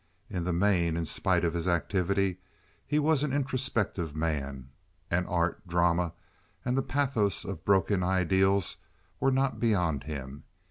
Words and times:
In 0.31 0.45
the 0.45 0.51
main, 0.51 0.97
in 0.97 1.05
spite 1.05 1.45
of 1.45 1.53
his 1.53 1.67
activity, 1.67 2.39
he 2.87 2.97
was 2.97 3.21
an 3.21 3.31
introspective 3.31 4.15
man, 4.15 4.71
and 5.11 5.27
art, 5.27 5.67
drama, 5.67 6.13
and 6.65 6.75
the 6.75 6.81
pathos 6.81 7.45
of 7.45 7.63
broken 7.63 8.01
ideals 8.01 8.77
were 9.19 9.29
not 9.29 9.59
beyond 9.59 10.05
him. 10.05 10.43